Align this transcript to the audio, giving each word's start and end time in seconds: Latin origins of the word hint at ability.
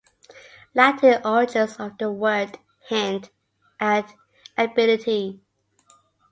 Latin 0.73 1.21
origins 1.23 1.75
of 1.75 1.95
the 1.99 2.11
word 2.11 2.57
hint 2.87 3.29
at 3.79 4.11
ability. 4.57 5.39